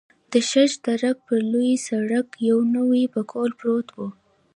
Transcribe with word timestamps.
د 0.31 0.33
شش 0.49 0.71
درک 0.85 1.17
پر 1.27 1.39
لوی 1.51 1.73
سړک 1.87 2.27
یو 2.49 2.59
نوی 2.75 3.03
پکول 3.13 3.51
پروت 3.59 3.87
و. 3.95 3.99